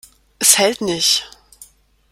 Es 0.39 0.57
hält 0.57 0.81
nicht. 0.81 1.29